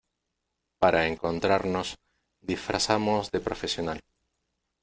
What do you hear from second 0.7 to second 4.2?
para encontrarnos, disfrazamos de profesional